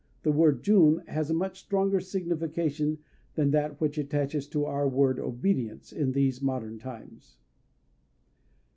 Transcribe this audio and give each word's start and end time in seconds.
The 0.23 0.31
word 0.31 0.63
jun 0.63 1.03
has 1.05 1.29
a 1.29 1.33
much 1.35 1.59
stronger 1.59 1.99
signification 1.99 2.97
than 3.35 3.51
that 3.51 3.79
which 3.79 3.99
attaches 3.99 4.47
to 4.47 4.65
our 4.65 4.89
word 4.89 5.19
"obedience" 5.19 5.91
in 5.93 6.13
these 6.13 6.41
modern 6.41 6.79
times. 6.79 7.37